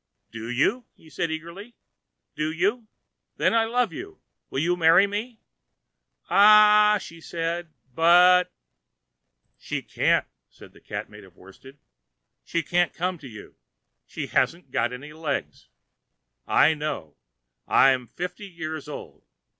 "Do 0.31 0.49
you?" 0.49 0.85
said 1.11 1.29
he 1.29 1.35
eagerly. 1.35 1.75
"Do 2.35 2.51
you? 2.51 2.87
Then 3.37 3.53
I 3.53 3.65
love 3.65 3.93
you. 3.93 4.19
Will 4.49 4.57
you 4.57 4.75
marry 4.75 5.05
me?" 5.05 5.39
"Ah!" 6.27 6.97
said 6.99 7.67
she; 7.69 7.73
"but—" 7.93 8.51
"She 9.59 9.83
can't!" 9.83 10.25
said 10.49 10.73
the 10.73 10.81
Cat 10.81 11.07
made 11.07 11.23
of 11.23 11.35
worsted. 11.37 11.77
"She 12.43 12.63
can't 12.63 12.95
come 12.95 13.19
to 13.19 13.27
you. 13.27 13.55
She 14.07 14.25
hasn't 14.25 14.71
got 14.71 14.91
any 14.91 15.13
legs. 15.13 15.67
I 16.47 16.73
know 16.73 17.15
it. 17.67 17.71
I'm 17.71 18.07
fifty 18.07 18.47
years 18.47 18.87
old. 18.89 19.21